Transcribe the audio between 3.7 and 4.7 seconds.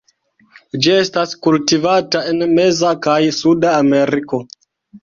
Ameriko.